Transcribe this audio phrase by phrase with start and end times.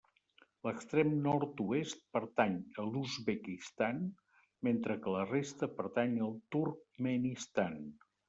[0.67, 4.01] L'extrem nord-oest pertany a l'Uzbekistan,
[4.69, 7.77] mentre que la resta pertany al Turkmenistan.